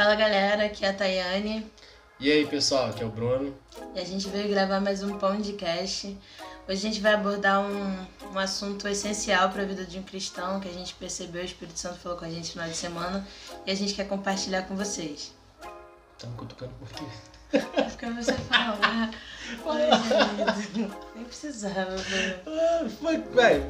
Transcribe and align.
Fala 0.00 0.14
galera, 0.14 0.64
aqui 0.64 0.82
é 0.82 0.88
a 0.88 0.94
Tayane. 0.94 1.70
E 2.18 2.32
aí 2.32 2.46
pessoal, 2.46 2.86
aqui 2.86 3.02
é 3.02 3.04
o 3.04 3.10
Bruno. 3.10 3.54
E 3.94 4.00
a 4.00 4.04
gente 4.04 4.30
veio 4.30 4.48
gravar 4.48 4.80
mais 4.80 5.02
um 5.02 5.18
Pão 5.18 5.38
de 5.38 5.52
Cast. 5.52 6.16
Hoje 6.66 6.78
a 6.78 6.90
gente 6.90 7.02
vai 7.02 7.12
abordar 7.12 7.60
um, 7.60 8.06
um 8.32 8.38
assunto 8.38 8.88
essencial 8.88 9.50
para 9.50 9.60
a 9.60 9.66
vida 9.66 9.84
de 9.84 9.98
um 9.98 10.02
cristão 10.02 10.58
que 10.58 10.70
a 10.70 10.72
gente 10.72 10.94
percebeu, 10.94 11.42
o 11.42 11.44
Espírito 11.44 11.78
Santo 11.78 11.98
falou 11.98 12.16
com 12.16 12.24
a 12.24 12.30
gente 12.30 12.46
no 12.46 12.52
final 12.52 12.68
de 12.70 12.76
semana 12.76 13.28
e 13.66 13.70
a 13.70 13.74
gente 13.74 13.92
quer 13.92 14.08
compartilhar 14.08 14.62
com 14.62 14.74
vocês. 14.74 15.34
Tá 16.18 16.26
me 16.26 16.34
cutucando 16.34 16.72
por 16.78 16.88
quê? 16.88 17.04
Porque 17.50 18.06
você 18.06 18.32
falar. 18.32 19.10
Ai, 19.68 19.90
nem 21.14 21.24
precisava. 21.26 21.94
Ah, 22.46 22.88
foi, 23.02 23.18
vai, 23.18 23.62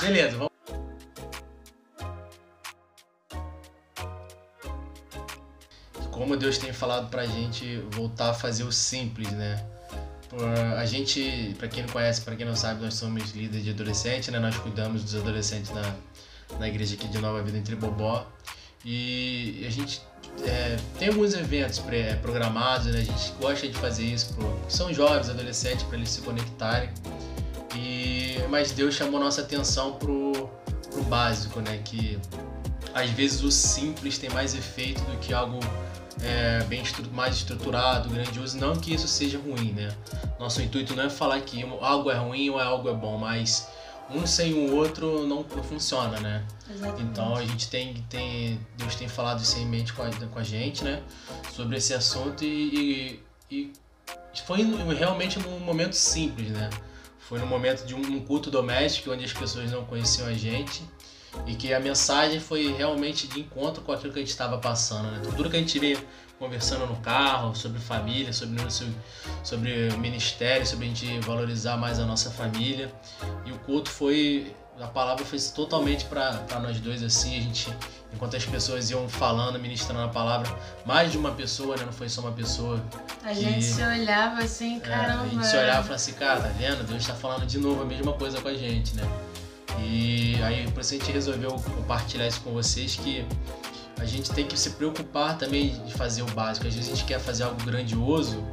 beleza, 0.00 0.36
vamos. 0.36 0.51
Como 6.12 6.36
Deus 6.36 6.58
tem 6.58 6.72
falado 6.72 7.10
pra 7.10 7.26
gente 7.26 7.78
voltar 7.90 8.30
a 8.30 8.34
fazer 8.34 8.62
o 8.62 8.70
simples, 8.70 9.30
né? 9.32 9.64
A 10.78 10.86
gente, 10.86 11.54
pra 11.58 11.68
quem 11.68 11.82
não 11.82 11.90
conhece, 11.90 12.20
pra 12.20 12.36
quem 12.36 12.46
não 12.46 12.54
sabe, 12.54 12.82
nós 12.82 12.94
somos 12.94 13.32
líderes 13.32 13.64
de 13.64 13.70
adolescente, 13.70 14.30
né? 14.30 14.38
Nós 14.38 14.56
cuidamos 14.56 15.02
dos 15.02 15.14
adolescentes 15.14 15.70
na, 15.72 15.94
na 16.58 16.68
igreja 16.68 16.94
aqui 16.94 17.08
de 17.08 17.18
Nova 17.18 17.42
Vida 17.42 17.58
em 17.58 17.62
Tribobó. 17.62 18.26
E 18.84 19.64
a 19.66 19.70
gente 19.70 20.00
é, 20.44 20.76
tem 20.98 21.08
alguns 21.08 21.34
eventos 21.34 21.78
pré 21.78 22.14
programados, 22.16 22.86
né? 22.86 23.00
A 23.00 23.04
gente 23.04 23.32
gosta 23.40 23.68
de 23.68 23.76
fazer 23.78 24.04
isso 24.04 24.34
pro, 24.34 24.60
são 24.68 24.92
jovens, 24.92 25.28
adolescentes, 25.28 25.82
para 25.84 25.96
eles 25.96 26.10
se 26.10 26.20
conectarem. 26.22 26.90
E 27.74 28.36
mas 28.50 28.70
Deus 28.72 28.94
chamou 28.94 29.18
nossa 29.18 29.40
atenção 29.40 29.92
pro, 29.94 30.50
pro 30.90 31.02
básico, 31.04 31.60
né? 31.60 31.80
Que 31.84 32.18
às 32.94 33.10
vezes 33.10 33.42
o 33.42 33.50
simples 33.50 34.18
tem 34.18 34.30
mais 34.30 34.54
efeito 34.54 35.02
do 35.02 35.16
que 35.18 35.32
algo 35.32 35.58
é, 36.20 36.62
bem 36.64 36.82
mais 37.12 37.36
estruturado, 37.36 38.08
grandioso. 38.08 38.58
Não 38.58 38.76
que 38.76 38.94
isso 38.94 39.08
seja 39.08 39.38
ruim, 39.38 39.72
né? 39.72 39.94
Nosso 40.38 40.60
intuito 40.60 40.94
não 40.94 41.04
é 41.04 41.10
falar 41.10 41.40
que 41.40 41.62
algo 41.80 42.10
é 42.10 42.16
ruim 42.16 42.50
ou 42.50 42.58
algo 42.58 42.88
é 42.88 42.94
bom, 42.94 43.16
mas 43.16 43.68
um 44.10 44.26
sem 44.26 44.52
o 44.52 44.74
outro 44.74 45.26
não, 45.26 45.44
não 45.54 45.62
funciona, 45.62 46.20
né? 46.20 46.44
Exatamente. 46.70 47.02
Então 47.02 47.36
a 47.36 47.44
gente 47.44 47.68
tem, 47.68 47.94
tem 48.08 48.60
Deus 48.76 48.94
tem 48.94 49.08
falado 49.08 49.40
isso 49.40 49.58
em 49.58 49.66
mente 49.66 49.92
com 49.92 50.02
a, 50.02 50.10
com 50.10 50.38
a 50.38 50.42
gente, 50.42 50.84
né? 50.84 51.02
Sobre 51.52 51.76
esse 51.76 51.94
assunto 51.94 52.44
e, 52.44 53.20
e, 53.50 53.72
e 54.34 54.40
foi 54.46 54.62
realmente 54.94 55.38
num 55.38 55.58
momento 55.60 55.94
simples, 55.94 56.50
né? 56.50 56.68
Foi 57.18 57.38
no 57.38 57.46
momento 57.46 57.86
de 57.86 57.94
um 57.94 58.20
culto 58.24 58.50
doméstico 58.50 59.10
onde 59.12 59.24
as 59.24 59.32
pessoas 59.32 59.70
não 59.70 59.84
conheciam 59.84 60.28
a 60.28 60.34
gente 60.34 60.82
e 61.46 61.54
que 61.54 61.72
a 61.72 61.80
mensagem 61.80 62.40
foi 62.40 62.72
realmente 62.72 63.26
de 63.26 63.40
encontro 63.40 63.82
com 63.82 63.92
aquilo 63.92 64.12
que 64.12 64.18
a 64.18 64.22
gente 64.22 64.30
estava 64.30 64.58
passando, 64.58 65.10
né? 65.10 65.20
Tudo 65.36 65.50
que 65.50 65.56
a 65.56 65.60
gente 65.60 65.78
vê 65.78 65.98
conversando 66.38 66.86
no 66.86 66.96
carro 66.96 67.54
sobre 67.54 67.78
família, 67.78 68.32
sobre 68.32 68.56
sobre 69.42 69.90
ministério, 69.96 70.66
sobre 70.66 70.86
a 70.86 70.88
gente 70.88 71.20
valorizar 71.20 71.76
mais 71.76 71.98
a 71.98 72.04
nossa 72.04 72.30
família. 72.30 72.92
E 73.44 73.52
o 73.52 73.58
culto 73.60 73.90
foi 73.90 74.54
a 74.80 74.86
palavra 74.86 75.24
foi 75.24 75.38
totalmente 75.54 76.06
para 76.06 76.60
nós 76.60 76.80
dois 76.80 77.02
assim, 77.02 77.38
a 77.38 77.40
gente 77.40 77.72
enquanto 78.12 78.36
as 78.36 78.44
pessoas 78.44 78.90
iam 78.90 79.08
falando, 79.08 79.58
ministrando 79.58 80.02
a 80.02 80.08
palavra, 80.08 80.54
mais 80.84 81.12
de 81.12 81.18
uma 81.18 81.32
pessoa, 81.32 81.76
né? 81.76 81.84
Não 81.84 81.92
foi 81.92 82.08
só 82.08 82.20
uma 82.20 82.32
pessoa. 82.32 82.82
A 83.24 83.28
que, 83.28 83.34
gente 83.34 83.64
se 83.64 83.82
olhava 83.82 84.42
assim, 84.42 84.80
caramba. 84.80 85.24
É, 85.24 85.26
a 85.26 85.28
gente 85.28 85.46
se 85.46 85.56
olhava 85.56 85.70
e 85.70 85.82
falava 85.82 85.94
assim, 85.94 86.12
cara, 86.12 86.40
tá 86.40 86.48
vendo? 86.48 86.86
Deus 86.86 87.02
está 87.02 87.14
falando 87.14 87.46
de 87.46 87.58
novo 87.58 87.82
a 87.82 87.84
mesma 87.84 88.12
coisa 88.12 88.40
com 88.40 88.48
a 88.48 88.54
gente, 88.54 88.94
né? 88.94 89.02
E 89.80 90.40
aí 90.42 90.70
por 90.70 90.80
isso 90.80 90.94
a 90.94 91.12
resolveu 91.12 91.50
compartilhar 91.50 92.26
isso 92.26 92.40
com 92.40 92.52
vocês 92.52 92.96
que 92.96 93.24
a 93.98 94.04
gente 94.04 94.30
tem 94.32 94.46
que 94.46 94.58
se 94.58 94.70
preocupar 94.70 95.38
também 95.38 95.70
de 95.84 95.94
fazer 95.94 96.22
o 96.22 96.26
básico. 96.26 96.66
Às 96.66 96.74
vezes 96.74 96.92
a 96.92 96.94
gente 96.94 97.06
quer 97.06 97.20
fazer 97.20 97.44
algo 97.44 97.62
grandioso 97.64 98.44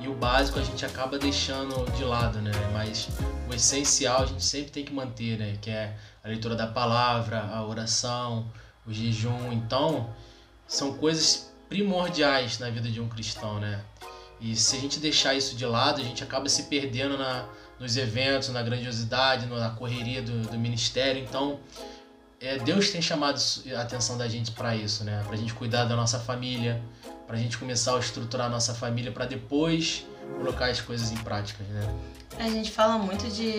e 0.00 0.08
o 0.08 0.14
básico 0.14 0.58
a 0.58 0.62
gente 0.62 0.84
acaba 0.84 1.18
deixando 1.18 1.90
de 1.92 2.04
lado, 2.04 2.40
né? 2.40 2.52
Mas 2.72 3.08
o 3.48 3.54
essencial 3.54 4.22
a 4.22 4.26
gente 4.26 4.44
sempre 4.44 4.70
tem 4.70 4.84
que 4.84 4.92
manter, 4.92 5.38
né? 5.38 5.56
Que 5.60 5.70
é 5.70 5.96
a 6.22 6.28
leitura 6.28 6.54
da 6.54 6.66
palavra, 6.66 7.40
a 7.40 7.64
oração, 7.64 8.46
o 8.86 8.92
jejum. 8.92 9.52
Então, 9.52 10.10
são 10.66 10.94
coisas 10.94 11.50
primordiais 11.68 12.58
na 12.58 12.70
vida 12.70 12.88
de 12.90 13.00
um 13.00 13.08
cristão, 13.08 13.60
né? 13.60 13.82
E 14.40 14.56
se 14.56 14.76
a 14.76 14.80
gente 14.80 14.98
deixar 14.98 15.34
isso 15.34 15.54
de 15.54 15.66
lado, 15.66 16.00
a 16.00 16.04
gente 16.04 16.24
acaba 16.24 16.48
se 16.48 16.64
perdendo 16.64 17.18
na, 17.18 17.44
nos 17.80 17.96
eventos, 17.96 18.50
na 18.50 18.62
grandiosidade, 18.62 19.46
na 19.46 19.70
correria 19.70 20.20
do, 20.20 20.42
do 20.42 20.58
ministério. 20.58 21.22
Então, 21.22 21.58
é, 22.38 22.58
Deus 22.58 22.90
tem 22.90 23.00
chamado 23.00 23.40
a 23.74 23.80
atenção 23.80 24.18
da 24.18 24.28
gente 24.28 24.50
para 24.52 24.76
isso, 24.76 25.02
né? 25.02 25.22
Para 25.24 25.34
a 25.34 25.36
gente 25.36 25.54
cuidar 25.54 25.86
da 25.86 25.96
nossa 25.96 26.20
família, 26.20 26.80
para 27.26 27.36
a 27.36 27.40
gente 27.40 27.56
começar 27.56 27.96
a 27.96 27.98
estruturar 27.98 28.46
a 28.46 28.50
nossa 28.50 28.74
família 28.74 29.10
para 29.10 29.24
depois 29.24 30.04
colocar 30.36 30.66
as 30.66 30.80
coisas 30.80 31.10
em 31.10 31.16
prática, 31.16 31.64
né? 31.64 31.94
A 32.38 32.48
gente 32.48 32.70
fala 32.70 32.98
muito 32.98 33.28
de 33.28 33.50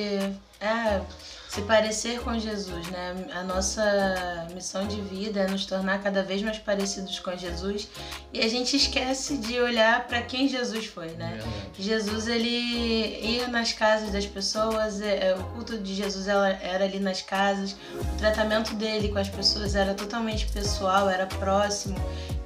é, 0.60 1.02
se 1.52 1.62
parecer 1.64 2.22
com 2.22 2.40
Jesus, 2.40 2.88
né? 2.88 3.26
A 3.34 3.44
nossa 3.44 4.48
missão 4.54 4.88
de 4.88 5.02
vida 5.02 5.42
é 5.42 5.48
nos 5.50 5.66
tornar 5.66 6.02
cada 6.02 6.24
vez 6.24 6.42
mais 6.42 6.58
parecidos 6.58 7.20
com 7.20 7.36
Jesus 7.36 7.90
e 8.34 8.40
a 8.40 8.48
gente 8.48 8.78
esquece 8.78 9.36
de 9.36 9.60
olhar 9.60 10.08
para 10.08 10.22
quem 10.22 10.48
Jesus 10.48 10.86
foi, 10.86 11.10
né? 11.10 11.42
É 11.78 11.82
Jesus 11.82 12.30
ele 12.30 12.48
ia 12.48 13.50
nas 13.50 13.74
casas 13.74 14.14
das 14.14 14.26
pessoas, 14.26 15.02
é, 15.02 15.28
é, 15.28 15.36
o 15.36 15.44
culto 15.44 15.78
de 15.78 15.94
Jesus 15.94 16.30
era 16.30 16.86
ali 16.86 17.02
nas 17.02 17.22
casas, 17.22 17.76
o 18.00 18.18
tratamento 18.18 18.74
dele 18.76 19.10
com 19.10 19.20
as 19.20 19.28
pessoas 19.28 19.76
era 19.76 19.94
totalmente 19.94 20.48
pessoal, 20.54 21.10
era 21.10 21.26
próximo 21.26 21.98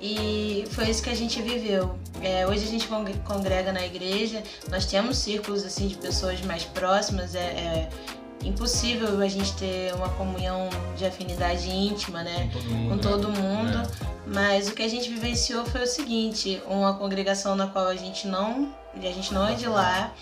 e 0.01 0.65
foi 0.71 0.89
isso 0.89 1.03
que 1.03 1.11
a 1.11 1.15
gente 1.15 1.39
viveu. 1.43 1.95
É, 2.23 2.47
hoje 2.47 2.63
a 2.63 2.67
gente 2.67 2.87
congrega 3.23 3.71
na 3.71 3.85
igreja, 3.85 4.41
nós 4.67 4.87
temos 4.87 5.19
círculos 5.19 5.63
assim 5.63 5.87
de 5.87 5.95
pessoas 5.95 6.41
mais 6.41 6.63
próximas, 6.63 7.35
é, 7.35 7.39
é 7.39 7.89
impossível 8.43 9.19
a 9.21 9.27
gente 9.27 9.53
ter 9.55 9.93
uma 9.95 10.09
comunhão 10.09 10.69
de 10.97 11.05
afinidade 11.05 11.69
íntima, 11.69 12.23
né? 12.23 12.49
Com 12.51 12.59
todo 12.59 12.69
mundo. 12.69 12.89
Com 12.89 12.97
todo 12.97 13.27
né? 13.29 13.39
mundo. 13.39 13.77
É. 13.77 14.15
Mas 14.27 14.67
o 14.67 14.73
que 14.73 14.83
a 14.83 14.87
gente 14.87 15.09
vivenciou 15.09 15.65
foi 15.65 15.83
o 15.83 15.87
seguinte, 15.87 16.61
uma 16.67 16.95
congregação 16.95 17.55
na 17.55 17.67
qual 17.67 17.87
a 17.87 17.95
gente 17.95 18.27
não, 18.27 18.73
a 18.95 18.99
gente 18.99 19.33
não 19.33 19.47
é 19.47 19.53
de 19.53 19.67
lá. 19.67 20.13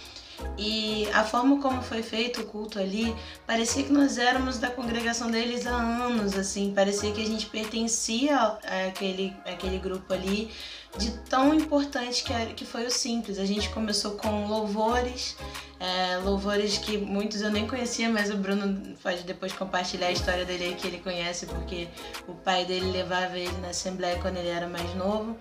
E 0.58 1.08
a 1.14 1.24
forma 1.24 1.62
como 1.62 1.82
foi 1.82 2.04
feito 2.04 2.42
o 2.42 2.46
culto 2.46 2.80
ali, 2.80 3.16
parecia 3.48 3.84
que 3.84 3.92
nós 3.94 4.18
éramos 4.18 4.58
da 4.58 4.70
congregação 4.70 5.32
deles 5.32 5.66
há 5.66 5.76
anos, 5.76 6.36
assim, 6.36 6.74
parecia 6.74 7.12
que 7.12 7.22
a 7.22 7.26
gente 7.26 7.46
pertencia 7.46 8.58
àquele, 8.88 9.34
àquele 9.46 9.78
grupo 9.78 10.12
ali, 10.14 10.52
de 10.98 11.12
tão 11.30 11.54
importante 11.54 12.24
que, 12.24 12.32
era, 12.32 12.54
que 12.54 12.66
foi 12.66 12.86
o 12.86 12.92
simples. 12.92 13.40
A 13.40 13.46
gente 13.46 13.70
começou 13.70 14.12
com 14.12 14.46
louvores, 14.46 15.36
é, 15.80 16.18
louvores 16.18 16.78
que 16.78 16.98
muitos 16.98 17.42
eu 17.42 17.52
nem 17.52 17.68
conhecia, 17.68 18.10
mas 18.10 18.30
o 18.30 18.38
Bruno 18.38 18.96
pode 19.02 19.24
depois 19.24 19.52
compartilhar 19.54 20.08
a 20.08 20.12
história 20.12 20.46
dele 20.46 20.76
que 20.76 20.88
ele 20.88 21.00
conhece, 21.00 21.46
porque 21.48 21.88
o 22.28 22.34
pai 22.34 22.66
dele 22.66 22.92
levava 22.92 23.38
ele 23.38 23.58
na 23.62 23.70
Assembleia 23.70 24.20
quando 24.20 24.38
ele 24.38 24.50
era 24.50 24.68
mais 24.68 24.94
novo. 24.96 25.36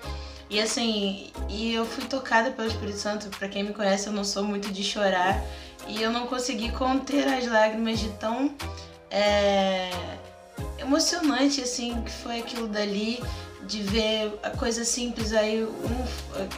E 0.48 0.60
assim, 0.60 1.30
e 1.48 1.72
eu 1.72 1.86
fui 1.86 2.04
tocada 2.04 2.50
pelo 2.50 2.68
Espírito 2.68 2.98
Santo. 2.98 3.28
Para 3.38 3.48
quem 3.48 3.62
me 3.62 3.72
conhece, 3.72 4.06
eu 4.06 4.12
não 4.12 4.24
sou 4.24 4.44
muito 4.44 4.70
de 4.70 4.82
chorar 4.84 5.42
e 5.86 6.02
eu 6.02 6.10
não 6.10 6.26
consegui 6.26 6.70
conter 6.72 7.26
as 7.26 7.46
lágrimas 7.46 7.98
de 7.98 8.10
tão 8.10 8.54
é, 9.10 9.90
emocionante 10.78 11.60
assim 11.60 12.02
que 12.02 12.10
foi 12.10 12.40
aquilo 12.40 12.68
dali 12.68 13.22
de 13.66 13.82
ver 13.82 14.38
a 14.42 14.50
coisa 14.50 14.84
simples. 14.84 15.32
Aí 15.32 15.64
um, 15.64 16.06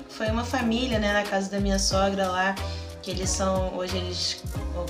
foi 0.08 0.28
uma 0.28 0.44
família 0.44 0.98
né 0.98 1.12
na 1.12 1.22
casa 1.22 1.50
da 1.50 1.60
minha 1.60 1.78
sogra 1.78 2.28
lá 2.28 2.54
que 3.02 3.10
eles 3.10 3.28
são 3.28 3.76
hoje 3.76 3.96
eles 3.98 4.42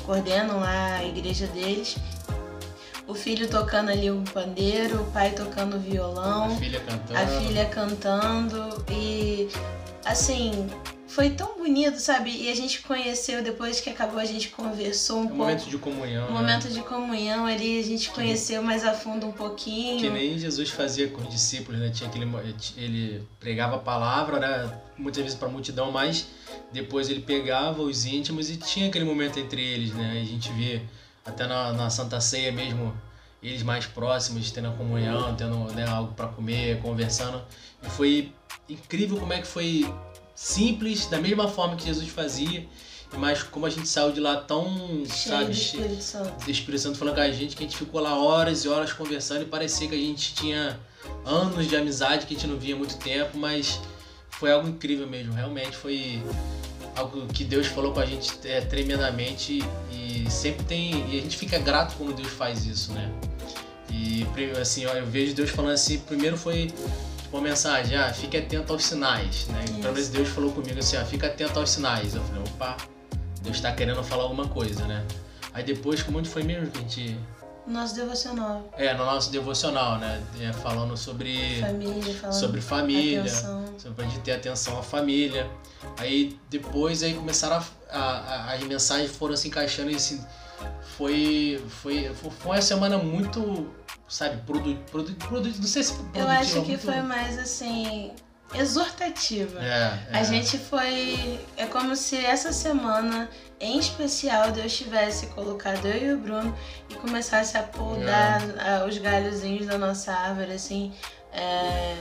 coordenam 0.07 0.61
lá 0.61 0.97
a 0.97 1.05
igreja 1.05 1.47
deles. 1.49 1.97
O 3.07 3.15
filho 3.15 3.49
tocando 3.51 3.91
ali 3.91 4.11
o 4.11 4.23
pandeiro, 4.33 5.03
o 5.03 5.11
pai 5.11 5.33
tocando 5.33 5.77
o 5.77 5.81
violão, 5.81 6.47
a 6.47 6.57
filha 6.57 6.81
cantando, 6.81 7.19
a 7.19 7.27
filha 7.27 7.65
cantando. 7.67 8.85
E 8.91 9.49
assim 10.05 10.71
foi 11.15 11.31
tão 11.31 11.57
bonito, 11.57 12.01
sabe? 12.01 12.29
E 12.31 12.51
a 12.51 12.55
gente 12.57 12.81
conheceu 12.83 13.41
depois 13.41 13.81
que 13.81 13.89
acabou, 13.89 14.19
a 14.19 14.25
gente 14.25 14.49
conversou 14.49 15.19
um, 15.19 15.21
um 15.21 15.27
pouco. 15.29 15.37
momento 15.37 15.71
de 15.71 15.79
comunhão. 15.79 16.25
Um 16.25 16.35
né? 16.35 16.41
momento 16.41 16.69
de 16.69 16.81
comunhão 16.81 17.47
ali, 17.47 17.79
a 17.79 17.85
gente 17.85 18.11
conheceu 18.11 18.61
que, 18.61 18.67
mais 18.67 18.85
a 18.85 18.93
fundo 18.93 19.25
um 19.25 19.31
pouquinho. 19.31 20.01
Que 20.01 20.11
nem 20.11 20.37
Jesus 20.37 20.71
fazia 20.71 21.09
com 21.09 21.23
os 21.23 21.29
discípulos, 21.29 21.81
né? 21.81 21.91
Tinha 21.91 22.11
aquele, 22.11 22.27
ele 22.77 23.23
pregava 23.39 23.77
a 23.77 23.79
palavra, 23.79 24.41
né? 24.41 24.81
Muitas 24.99 25.23
vezes 25.23 25.39
para 25.39 25.47
a 25.47 25.51
multidão, 25.51 25.93
mas 25.93 26.27
depois 26.73 27.09
ele 27.09 27.21
pegava 27.21 27.81
os 27.81 28.05
íntimos 28.05 28.51
e 28.51 28.57
tinha 28.57 28.89
aquele 28.89 29.05
momento 29.05 29.39
entre 29.39 29.63
eles, 29.63 29.95
né? 29.95 30.21
A 30.21 30.25
gente 30.25 30.53
vê 30.53 30.83
até 31.25 31.47
na, 31.47 31.73
na 31.73 31.91
Santa 31.91 32.21
Ceia 32.21 32.51
mesmo, 32.51 32.93
eles 33.41 33.63
mais 33.63 33.87
próximos, 33.87 34.51
tendo 34.51 34.67
a 34.67 34.73
comunhão, 34.73 35.37
tendo 35.37 35.73
né, 35.75 35.87
algo 35.87 36.13
para 36.15 36.27
comer, 36.27 36.81
conversando. 36.81 37.41
E 37.85 37.89
foi 37.89 38.33
incrível 38.69 39.17
como 39.19 39.33
é 39.33 39.41
que 39.41 39.47
foi 39.47 39.87
simples, 40.35 41.07
da 41.07 41.21
mesma 41.21 41.49
forma 41.49 41.77
que 41.77 41.87
Jesus 41.87 42.09
fazia, 42.09 42.67
mas 43.17 43.43
como 43.43 43.67
a 43.67 43.71
gente 43.71 43.89
saiu 43.89 44.13
de 44.13 44.21
lá 44.21 44.37
tão, 44.37 45.05
cheio 45.07 45.37
sabe, 45.37 45.45
do 45.45 45.53
Espírito 45.53 46.03
Santo. 46.03 46.51
Espírito 46.51 46.83
Santo 46.83 46.99
falando 46.99 47.15
com 47.15 47.21
a 47.21 47.31
gente, 47.31 47.57
que 47.57 47.63
a 47.63 47.67
gente 47.67 47.77
ficou 47.77 48.01
lá 48.01 48.19
horas 48.19 48.65
e 48.65 48.69
horas 48.69 48.93
conversando 48.93 49.43
e 49.43 49.45
parecia 49.45 49.89
que 49.89 49.95
a 49.95 49.99
gente 49.99 50.35
tinha 50.35 50.79
anos 51.25 51.69
de 51.69 51.77
amizade 51.77 52.27
que 52.27 52.35
a 52.35 52.37
gente 52.37 52.49
não 52.49 52.59
via 52.59 52.75
há 52.75 52.79
muito 52.79 52.97
tempo, 52.97 53.37
mas 53.39 53.81
foi 54.31 54.51
algo 54.51 54.69
incrível 54.69 55.07
mesmo. 55.07 55.33
Realmente 55.33 55.77
foi 55.77 56.23
algo 56.97 57.27
que 57.29 57.45
Deus 57.45 57.67
falou 57.67 57.93
com 57.93 58.01
a 58.01 58.07
gente 58.07 58.33
é, 58.45 58.61
tremendamente 58.61 59.61
e 59.91 60.31
sempre 60.31 60.65
tem. 60.65 60.93
E 61.11 61.19
a 61.19 61.23
gente 61.23 61.37
fica 61.37 61.59
grato 61.59 61.95
quando 61.97 62.15
Deus 62.15 62.33
faz 62.33 62.67
isso, 62.67 62.93
né? 62.93 63.11
E 63.91 64.27
assim, 64.61 64.83
eu 64.85 65.07
vejo 65.07 65.35
Deus 65.35 65.51
falando 65.51 65.75
assim, 65.75 65.99
primeiro 66.01 66.37
foi 66.37 66.73
uma 67.35 67.41
mensagem, 67.41 67.97
ah, 67.97 68.13
fique 68.13 68.37
atento 68.37 68.73
aos 68.73 68.85
sinais, 68.85 69.49
né? 69.49 69.65
Pelo 69.81 69.93
menos 69.93 70.09
Deus 70.09 70.29
falou 70.29 70.53
comigo 70.53 70.79
assim, 70.79 70.97
ah, 70.97 71.05
fica 71.05 71.27
atento 71.27 71.59
aos 71.59 71.71
sinais. 71.71 72.15
Eu 72.15 72.23
falei, 72.23 72.43
opa, 72.43 72.77
Deus 73.43 73.57
está 73.57 73.73
querendo 73.73 74.03
falar 74.05 74.23
alguma 74.23 74.47
coisa, 74.47 74.87
né? 74.87 75.05
Aí 75.53 75.65
depois, 75.65 76.03
como 76.03 76.19
onde 76.19 76.29
foi 76.29 76.45
mesmo 76.45 76.71
que 76.71 76.79
a 76.79 76.81
gente 76.81 77.19
nosso 77.67 77.95
devocional. 77.95 78.69
É, 78.77 78.93
no 78.93 79.05
nosso 79.05 79.33
devocional, 79.33 79.99
né? 79.99 80.23
É, 80.41 80.53
falando 80.53 80.97
sobre 80.97 81.61
família, 81.61 82.15
falando 82.15 82.39
sobre 82.39 82.61
família, 82.61 83.21
atenção. 83.21 83.65
sobre 83.79 84.05
a 84.05 84.09
gente 84.09 84.21
ter 84.21 84.33
atenção 84.33 84.79
à 84.79 84.83
família. 84.83 85.51
Aí 85.97 86.39
depois 86.51 87.03
aí 87.03 87.15
começaram 87.15 87.57
a, 87.57 87.99
a, 87.99 88.51
a, 88.51 88.55
as 88.55 88.63
mensagens 88.65 89.11
foram 89.17 89.37
se 89.37 89.49
encaixando 89.49 89.91
e 89.91 89.97
assim, 89.97 90.23
foi, 90.97 91.63
foi, 91.69 92.13
foi 92.15 92.33
uma 92.45 92.63
semana 92.63 92.99
muito, 92.99 93.71
sabe, 94.09 94.43
produto, 94.43 94.79
produto, 94.91 95.29
produto 95.29 95.57
não 95.57 95.67
sei 95.67 95.83
se 95.83 95.95
produtiva, 95.95 96.25
Eu 96.25 96.29
acho 96.29 96.63
que 96.63 96.69
muito... 96.69 96.85
foi 96.85 97.03
mais 97.03 97.39
assim, 97.39 98.13
exortativa. 98.55 99.61
É, 99.63 99.99
é. 100.13 100.19
A 100.19 100.23
gente 100.23 100.59
foi. 100.59 101.41
É 101.57 101.67
como 101.67 101.97
se 101.97 102.17
essa 102.17 102.53
semana, 102.53 103.29
em 103.61 103.79
especial, 103.79 104.53
Deus 104.53 104.77
tivesse 104.77 105.27
colocado 105.29 105.87
eu 105.87 106.11
e 106.11 106.13
o 106.13 106.19
Bruno 106.19 106.57
e 106.89 106.95
começasse 106.95 107.57
a 107.57 107.63
podar 107.63 108.43
é. 108.59 108.87
os 108.87 108.99
galhozinhos 108.99 109.67
da 109.67 109.79
nossa 109.79 110.13
árvore, 110.13 110.53
assim. 110.53 110.93
É, 111.33 111.97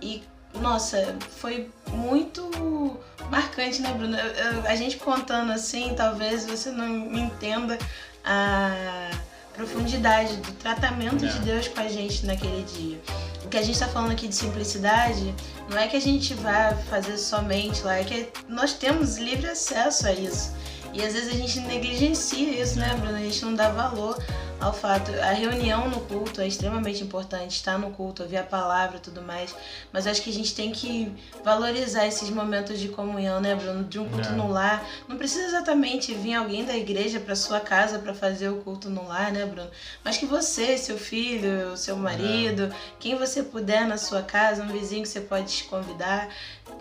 e, 0.00 0.22
nossa, 0.54 1.14
foi 1.36 1.70
muito 1.90 2.98
marcante, 3.30 3.82
né, 3.82 3.92
Bruno? 3.92 4.16
Eu, 4.16 4.32
eu, 4.32 4.66
a 4.66 4.74
gente 4.74 4.96
contando 4.96 5.52
assim, 5.52 5.94
talvez 5.94 6.46
você 6.46 6.70
não 6.70 7.12
entenda 7.14 7.78
a 8.24 9.10
profundidade 9.54 10.36
do 10.36 10.52
tratamento 10.52 11.26
de 11.26 11.36
é. 11.36 11.40
Deus 11.40 11.68
com 11.68 11.80
a 11.80 11.88
gente 11.88 12.24
naquele 12.24 12.64
dia. 12.64 13.00
O 13.44 13.48
que 13.48 13.56
a 13.56 13.62
gente 13.62 13.74
está 13.74 13.88
falando 13.88 14.12
aqui 14.12 14.28
de 14.28 14.34
simplicidade 14.34 15.34
não 15.68 15.78
é 15.78 15.88
que 15.88 15.96
a 15.96 16.00
gente 16.00 16.34
vá 16.34 16.76
fazer 16.88 17.18
somente 17.18 17.82
lá, 17.82 17.96
é 17.96 18.04
que 18.04 18.28
nós 18.48 18.72
temos 18.72 19.16
livre 19.16 19.48
acesso 19.48 20.06
a 20.06 20.12
isso. 20.12 20.52
E 20.92 21.02
às 21.02 21.12
vezes 21.12 21.34
a 21.34 21.36
gente 21.36 21.60
negligencia 21.60 22.62
isso, 22.62 22.78
né, 22.78 22.94
Bruno? 22.94 23.16
A 23.16 23.20
gente 23.20 23.44
não 23.44 23.54
dá 23.54 23.68
valor 23.70 24.22
ao 24.60 24.72
fato. 24.72 25.12
A 25.20 25.32
reunião 25.32 25.88
no 25.88 26.00
culto 26.00 26.40
é 26.40 26.46
extremamente 26.46 27.02
importante, 27.02 27.56
estar 27.56 27.78
no 27.78 27.90
culto, 27.90 28.22
ouvir 28.22 28.38
a 28.38 28.42
palavra 28.42 28.96
e 28.96 29.00
tudo 29.00 29.22
mais. 29.22 29.54
Mas 29.92 30.06
acho 30.06 30.22
que 30.22 30.30
a 30.30 30.32
gente 30.32 30.54
tem 30.54 30.72
que 30.72 31.12
valorizar 31.44 32.06
esses 32.06 32.28
momentos 32.30 32.78
de 32.78 32.88
comunhão, 32.88 33.40
né, 33.40 33.54
Bruno? 33.54 33.84
De 33.84 33.98
um 33.98 34.08
culto 34.08 34.28
é. 34.28 34.32
no 34.32 34.50
lar. 34.50 34.84
Não 35.06 35.16
precisa 35.16 35.46
exatamente 35.46 36.12
vir 36.14 36.34
alguém 36.34 36.64
da 36.64 36.76
igreja 36.76 37.20
para 37.20 37.36
sua 37.36 37.60
casa 37.60 37.98
para 37.98 38.14
fazer 38.14 38.48
o 38.48 38.56
culto 38.56 38.90
no 38.90 39.06
lar, 39.06 39.32
né, 39.32 39.46
Bruno? 39.46 39.70
Mas 40.04 40.16
que 40.16 40.26
você, 40.26 40.76
seu 40.76 40.98
filho, 40.98 41.76
seu 41.76 41.96
marido, 41.96 42.64
é. 42.64 42.70
quem 42.98 43.16
você 43.16 43.42
puder 43.42 43.86
na 43.86 43.96
sua 43.96 44.22
casa, 44.22 44.62
um 44.62 44.68
vizinho 44.68 45.02
que 45.02 45.08
você 45.08 45.20
pode 45.20 45.46
te 45.46 45.64
convidar. 45.64 46.28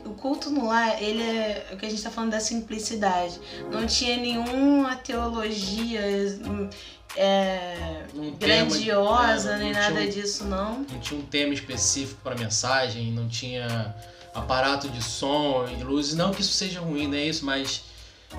O 0.04 0.12
culto 0.12 0.50
no 0.50 0.68
lar, 0.68 1.02
ele 1.02 1.22
é 1.22 1.68
o 1.74 1.78
que 1.78 1.86
a 1.86 1.90
gente 1.90 2.00
está 2.00 2.10
falando 2.10 2.32
da 2.32 2.40
simplicidade. 2.40 3.40
Não 3.72 3.86
tinha 3.86 4.18
nenhuma 4.18 4.96
teologia 4.96 6.02
é, 7.16 8.04
um 8.14 8.32
grandiosa, 8.32 9.50
tema, 9.52 9.64
nem 9.64 9.74
nada 9.74 10.02
um, 10.02 10.10
disso, 10.10 10.46
não. 10.46 10.80
Não 10.80 11.00
tinha 11.00 11.20
um 11.20 11.24
tema 11.24 11.54
específico 11.54 12.20
para 12.24 12.36
mensagem, 12.36 13.12
não 13.12 13.28
tinha 13.28 13.96
aparato 14.34 14.90
de 14.90 15.04
som 15.04 15.68
e 15.68 15.84
luzes. 15.84 16.16
Não 16.16 16.32
que 16.32 16.42
isso 16.42 16.54
seja 16.54 16.80
ruim, 16.80 17.08
não 17.08 17.18
é 17.18 17.26
isso, 17.26 17.46
mas 17.46 17.84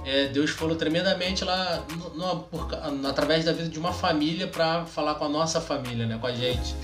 é, 0.05 0.27
Deus 0.29 0.51
falou 0.51 0.77
tremendamente 0.77 1.45
lá 1.45 1.83
no, 1.91 2.15
no, 2.15 2.41
por, 2.45 2.69
através 3.07 3.45
da 3.45 3.53
vida 3.53 3.69
de 3.69 3.79
uma 3.79 3.93
família 3.93 4.47
para 4.47 4.85
falar 4.85 5.15
com 5.15 5.25
a 5.25 5.29
nossa 5.29 5.61
família, 5.61 6.07
né, 6.07 6.19
com 6.21 6.27
a 6.27 6.33
gente. 6.33 6.75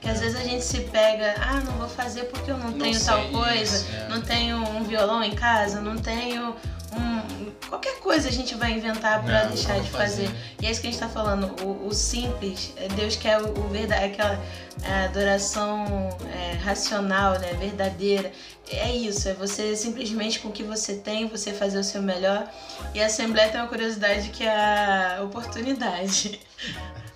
Que 0.00 0.08
às 0.08 0.18
vezes 0.18 0.36
a 0.36 0.42
gente 0.42 0.64
se 0.64 0.80
pega, 0.80 1.36
ah, 1.40 1.60
não 1.60 1.74
vou 1.74 1.88
fazer 1.88 2.24
porque 2.24 2.50
eu 2.50 2.58
não, 2.58 2.72
não 2.72 2.78
tenho 2.78 3.04
tal 3.04 3.24
coisa, 3.28 3.76
isso, 3.76 3.86
é. 3.94 4.08
não 4.08 4.20
tenho 4.20 4.56
um 4.56 4.82
violão 4.82 5.22
em 5.22 5.30
casa, 5.30 5.80
não 5.80 5.96
tenho 5.96 6.56
um, 6.96 7.52
qualquer 7.68 7.98
coisa 8.00 8.28
a 8.28 8.32
gente 8.32 8.54
vai 8.54 8.72
inventar 8.72 9.22
para 9.22 9.44
deixar 9.44 9.80
de 9.80 9.90
fazer. 9.90 10.26
fazer. 10.26 10.36
E 10.60 10.66
é 10.66 10.70
isso 10.70 10.80
que 10.80 10.88
a 10.88 10.90
gente 10.90 11.02
está 11.02 11.08
falando, 11.08 11.46
o, 11.62 11.86
o, 11.86 11.92
simples, 11.94 12.72
é 12.76 12.88
Deus 12.88 13.16
quer 13.16 13.40
o, 13.40 13.48
o 13.58 13.68
verdade, 13.68 14.04
aquela 14.04 14.38
é, 14.82 15.04
adoração 15.04 16.16
é, 16.34 16.54
racional, 16.56 17.38
né, 17.38 17.54
verdadeira. 17.54 18.30
É 18.70 18.94
isso, 18.94 19.28
é 19.28 19.34
você 19.34 19.76
simplesmente 19.76 20.40
com 20.40 20.48
o 20.48 20.52
que 20.52 20.62
você 20.62 20.94
tem, 20.94 21.28
você 21.28 21.52
fazer 21.52 21.78
o 21.78 21.84
seu 21.84 22.02
melhor. 22.02 22.50
E 22.94 23.02
a 23.02 23.06
Assembleia 23.06 23.50
tem 23.50 23.60
uma 23.60 23.68
curiosidade 23.68 24.28
que 24.30 24.44
é 24.44 25.16
a 25.16 25.22
oportunidade. 25.22 26.40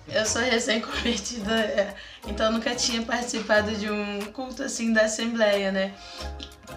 Eu 0.09 0.25
sou 0.25 0.41
recém-convertida, 0.41 1.53
é, 1.53 1.93
então 2.25 2.49
nunca 2.49 2.73
tinha 2.73 3.01
participado 3.01 3.75
de 3.75 3.91
um 3.91 4.21
culto 4.31 4.63
assim 4.63 4.93
da 4.93 5.01
Assembleia, 5.01 5.69
né? 5.69 5.93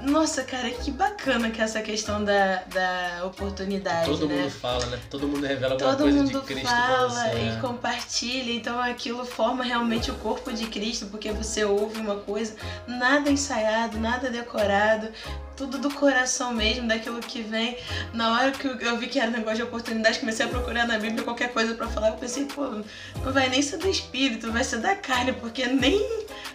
Nossa, 0.03 0.45
cara, 0.45 0.71
que 0.71 0.91
bacana 0.91 1.51
que 1.51 1.61
é 1.61 1.65
essa 1.65 1.83
questão 1.83 2.25
da, 2.25 2.63
da 2.73 3.25
oportunidade, 3.27 4.07
Todo 4.07 4.27
né? 4.29 4.43
mundo 4.43 4.51
fala, 4.51 4.87
né? 4.87 4.99
Todo 5.11 5.27
mundo 5.29 5.45
revela 5.45 5.75
alguma 5.75 5.91
Todo 5.91 6.03
coisa 6.03 6.25
de 6.25 6.41
Cristo 6.41 6.69
fala 6.69 7.09
você, 7.09 7.39
e 7.39 7.45
né? 7.51 7.59
compartilha, 7.61 8.53
então 8.53 8.81
aquilo 8.81 9.25
forma 9.27 9.63
realmente 9.65 10.11
o 10.11 10.15
corpo 10.15 10.53
de 10.53 10.67
Cristo, 10.67 11.07
porque 11.07 11.33
você 11.33 11.65
ouve 11.65 12.01
uma 12.01 12.17
coisa, 12.17 12.55
nada 12.87 13.31
ensaiado, 13.31 13.99
nada 13.99 14.31
decorado, 14.31 15.09
tudo 15.61 15.77
do 15.77 15.91
coração 15.91 16.55
mesmo, 16.55 16.89
daquilo 16.89 17.21
que 17.21 17.43
vem. 17.43 17.77
Na 18.15 18.33
hora 18.33 18.51
que 18.51 18.67
eu 18.67 18.97
vi 18.97 19.09
que 19.09 19.21
era 19.21 19.31
negócio 19.31 19.57
de 19.57 19.63
oportunidade, 19.65 20.19
comecei 20.19 20.47
a 20.47 20.49
procurar 20.49 20.87
na 20.87 20.99
Bíblia 20.99 21.23
qualquer 21.23 21.53
coisa 21.53 21.75
para 21.75 21.87
falar, 21.87 22.09
eu 22.09 22.15
pensei, 22.15 22.47
pô, 22.47 22.67
não 23.23 23.33
vai 23.33 23.51
nem 23.51 23.61
ser 23.61 23.77
do 23.77 23.87
espírito, 23.87 24.51
vai 24.51 24.65
ser 24.65 24.79
da 24.79 24.97
carne, 24.97 25.35
porque 25.35 25.67
nem 25.67 26.01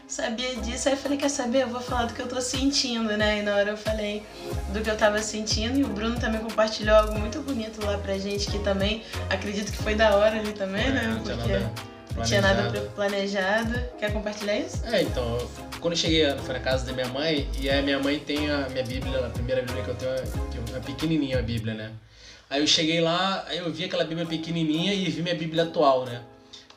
sabia 0.07 0.55
disso. 0.55 0.89
Aí 0.89 0.95
eu 0.95 0.97
falei, 0.97 1.19
quer 1.19 1.29
saber? 1.29 1.61
Eu 1.61 1.67
vou 1.67 1.81
falar 1.81 2.05
do 2.05 2.15
que 2.15 2.19
eu 2.19 2.27
tô 2.27 2.41
sentindo, 2.41 3.15
né? 3.15 3.39
E 3.39 3.41
na 3.43 3.55
hora 3.55 3.71
eu 3.71 3.77
falei 3.77 4.23
do 4.73 4.81
que 4.81 4.89
eu 4.89 4.97
tava 4.97 5.21
sentindo 5.21 5.77
e 5.77 5.83
o 5.83 5.87
Bruno 5.87 6.19
também 6.19 6.41
compartilhou 6.41 6.95
algo 6.95 7.19
muito 7.19 7.39
bonito 7.41 7.85
lá 7.85 7.99
pra 7.99 8.17
gente, 8.17 8.49
que 8.49 8.57
também 8.57 9.03
acredito 9.29 9.71
que 9.71 9.77
foi 9.83 9.93
da 9.93 10.15
hora 10.15 10.39
ali 10.39 10.51
também, 10.53 10.89
né? 10.89 11.21
Porque 11.23 11.94
não 12.15 12.23
tinha 12.23 12.41
nada 12.41 12.81
planejado. 12.95 13.79
Quer 13.99 14.13
compartilhar 14.13 14.57
isso? 14.57 14.85
É, 14.85 15.01
então, 15.01 15.37
quando 15.79 15.93
eu 15.93 15.97
cheguei, 15.97 16.25
foi 16.39 16.53
na 16.53 16.59
casa 16.59 16.85
da 16.85 16.93
minha 16.93 17.07
mãe 17.07 17.49
e 17.59 17.69
a 17.69 17.81
minha 17.81 17.99
mãe 17.99 18.19
tem 18.19 18.49
a 18.49 18.69
minha 18.69 18.83
Bíblia, 18.83 19.25
a 19.25 19.29
primeira 19.29 19.61
Bíblia 19.61 19.83
que 19.83 19.89
eu 19.89 19.95
tenho, 19.95 20.11
é 20.75 20.79
pequenininha 20.79 21.39
a 21.39 21.41
Bíblia, 21.41 21.73
né? 21.73 21.91
Aí 22.49 22.61
eu 22.61 22.67
cheguei 22.67 23.01
lá, 23.01 23.43
aí 23.47 23.57
eu 23.57 23.71
vi 23.71 23.85
aquela 23.85 24.03
Bíblia 24.03 24.25
pequenininha 24.25 24.93
e 24.93 25.09
vi 25.09 25.21
minha 25.21 25.35
Bíblia 25.35 25.63
atual, 25.63 26.05
né? 26.05 26.21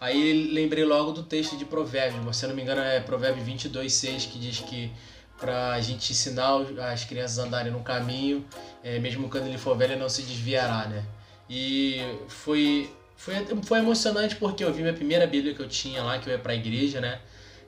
Aí 0.00 0.50
lembrei 0.52 0.84
logo 0.84 1.12
do 1.12 1.22
texto 1.22 1.56
de 1.56 1.64
Provérbios, 1.64 2.36
se 2.36 2.44
eu 2.44 2.48
não 2.48 2.56
me 2.56 2.62
engano 2.62 2.80
é 2.80 3.00
Provérbio 3.00 3.42
22, 3.42 3.92
6, 3.92 4.26
que 4.26 4.38
diz 4.38 4.60
que 4.60 4.92
para 5.38 5.72
a 5.72 5.80
gente 5.80 6.12
ensinar 6.12 6.60
as 6.92 7.04
crianças 7.04 7.38
a 7.38 7.44
andarem 7.44 7.72
no 7.72 7.80
caminho, 7.80 8.44
é, 8.82 8.98
mesmo 8.98 9.28
quando 9.28 9.46
ele 9.46 9.58
for 9.58 9.76
velho, 9.76 9.98
não 9.98 10.08
se 10.08 10.22
desviará, 10.22 10.86
né? 10.86 11.04
E 11.48 12.00
foi, 12.28 12.90
foi, 13.18 13.34
foi 13.62 13.78
emocionante 13.80 14.36
porque 14.36 14.64
eu 14.64 14.72
vi 14.72 14.80
minha 14.80 14.94
primeira 14.94 15.26
Bíblia 15.26 15.52
que 15.52 15.60
eu 15.60 15.68
tinha 15.68 16.02
lá, 16.02 16.18
que 16.18 16.30
eu 16.30 16.32
ia 16.32 16.38
para 16.38 16.52
a 16.52 16.56
igreja, 16.56 17.02
né? 17.02 17.20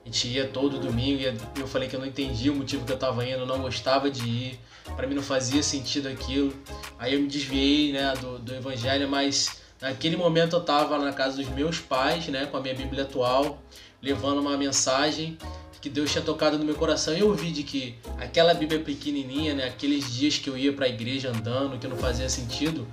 A 0.03 0.09
gente 0.09 0.29
ia 0.29 0.49
todo 0.49 0.79
domingo 0.79 1.21
e 1.21 1.61
eu 1.61 1.67
falei 1.67 1.87
que 1.87 1.95
eu 1.95 2.01
não 2.01 2.07
entendia 2.07 2.51
o 2.51 2.57
motivo 2.57 2.87
que 2.87 2.93
eu 2.93 2.95
estava 2.95 3.23
indo, 3.27 3.45
não 3.45 3.61
gostava 3.61 4.11
de 4.11 4.27
ir, 4.27 4.61
para 4.97 5.07
mim 5.07 5.15
não 5.15 5.23
fazia 5.23 5.63
sentido 5.63 6.09
aquilo. 6.09 6.55
Aí 6.99 7.13
eu 7.13 7.21
me 7.21 7.29
desviei, 7.29 7.93
né, 7.93 8.15
do, 8.15 8.39
do 8.39 8.55
evangelho, 8.55 9.07
mas 9.07 9.61
Naquele 9.81 10.15
momento 10.15 10.57
eu 10.57 10.61
estava 10.61 10.99
na 10.99 11.13
casa 11.13 11.39
dos 11.39 11.49
meus 11.49 11.79
pais, 11.79 12.27
né, 12.29 12.45
com 12.45 12.57
a 12.57 12.61
minha 12.61 12.75
Bíblia 12.75 13.05
atual, 13.05 13.63
levando 14.03 14.39
uma 14.39 14.57
mensagem 14.57 15.39
que 15.81 15.89
Deus 15.89 16.13
tinha 16.13 16.23
tocado 16.23 16.59
no 16.59 16.65
meu 16.65 16.75
coração. 16.75 17.15
E 17.17 17.21
eu 17.21 17.35
vi 17.35 17.51
de 17.51 17.63
que 17.63 17.97
aquela 18.19 18.53
Bíblia 18.53 18.81
pequenininha, 18.81 19.55
né, 19.55 19.65
aqueles 19.65 20.13
dias 20.13 20.37
que 20.37 20.51
eu 20.51 20.59
ia 20.59 20.71
para 20.71 20.85
a 20.85 20.89
igreja 20.89 21.31
andando, 21.31 21.79
que 21.79 21.89
não 21.89 21.97
fazia 21.97 22.29
sentido, 22.29 22.87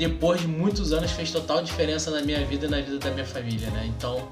depois 0.00 0.40
de 0.40 0.48
muitos 0.48 0.94
anos 0.94 1.10
fez 1.10 1.30
total 1.30 1.62
diferença 1.62 2.10
na 2.10 2.22
minha 2.22 2.42
vida 2.46 2.64
e 2.64 2.70
na 2.70 2.80
vida 2.80 2.98
da 2.98 3.10
minha 3.10 3.26
família, 3.26 3.68
né? 3.70 3.84
Então, 3.86 4.30